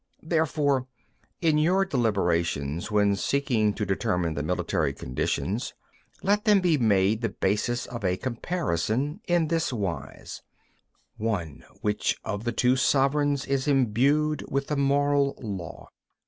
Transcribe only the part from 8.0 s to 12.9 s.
a comparison, in this wise:— 13. (1) Which of the two